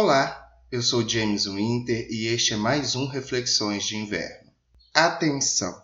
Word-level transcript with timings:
Olá, 0.00 0.48
eu 0.70 0.80
sou 0.80 1.06
James 1.06 1.46
Winter 1.46 2.06
e 2.08 2.28
este 2.28 2.54
é 2.54 2.56
mais 2.56 2.94
um 2.94 3.08
Reflexões 3.08 3.82
de 3.82 3.96
Inverno. 3.96 4.52
Atenção! 4.94 5.82